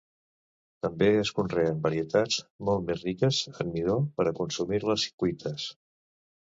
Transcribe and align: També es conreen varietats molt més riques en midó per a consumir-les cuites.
També 0.85 1.09
es 1.17 1.31
conreen 1.39 1.83
varietats 1.83 2.39
molt 2.71 2.89
més 2.89 3.05
riques 3.09 3.43
en 3.55 3.71
midó 3.77 4.01
per 4.19 4.31
a 4.31 4.35
consumir-les 4.43 5.11
cuites. 5.25 5.73